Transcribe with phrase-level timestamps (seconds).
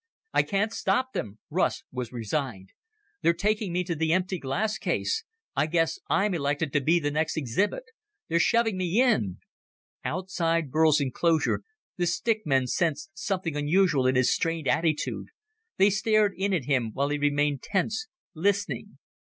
[0.33, 2.69] "I can't stop them." Russ was resigned.
[3.21, 5.23] "They're taking me to the empty glass case.
[5.55, 7.83] I guess I'm elected to be the next exhibit.
[8.27, 9.37] They're shoving me in!"
[10.03, 11.61] Outside Burl's enclosure
[11.97, 15.27] the stick men sensed something unusual in his strained attitude.
[15.77, 18.97] They stared in at him, while he remained tense, listening.